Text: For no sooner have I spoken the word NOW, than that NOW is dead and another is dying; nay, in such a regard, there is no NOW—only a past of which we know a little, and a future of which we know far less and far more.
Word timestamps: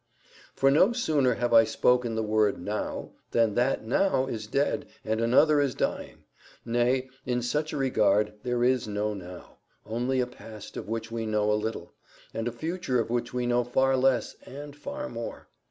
For 0.55 0.71
no 0.71 0.93
sooner 0.93 1.35
have 1.35 1.53
I 1.53 1.63
spoken 1.63 2.15
the 2.15 2.23
word 2.23 2.57
NOW, 2.59 3.11
than 3.29 3.53
that 3.53 3.85
NOW 3.85 4.25
is 4.25 4.47
dead 4.47 4.87
and 5.05 5.21
another 5.21 5.61
is 5.61 5.75
dying; 5.75 6.23
nay, 6.65 7.07
in 7.23 7.43
such 7.43 7.71
a 7.71 7.77
regard, 7.77 8.33
there 8.41 8.63
is 8.63 8.87
no 8.87 9.13
NOW—only 9.13 10.19
a 10.19 10.25
past 10.25 10.75
of 10.75 10.87
which 10.89 11.11
we 11.11 11.27
know 11.27 11.51
a 11.51 11.53
little, 11.53 11.93
and 12.33 12.47
a 12.47 12.51
future 12.51 12.99
of 12.99 13.11
which 13.11 13.31
we 13.31 13.45
know 13.45 13.63
far 13.63 13.95
less 13.95 14.35
and 14.43 14.75
far 14.75 15.07
more. 15.07 15.49